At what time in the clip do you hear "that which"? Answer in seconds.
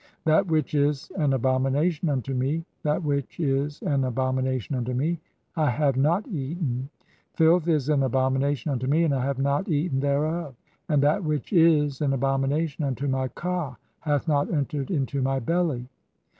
0.25-0.73, 2.81-3.39, 11.03-11.53